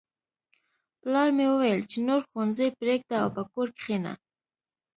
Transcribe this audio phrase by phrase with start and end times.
[1.01, 4.13] پلار مې وویل چې نور ښوونځی پریږده او په کور کښېنه